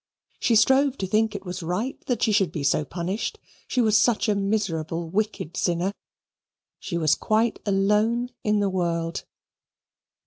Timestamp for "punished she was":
2.83-3.95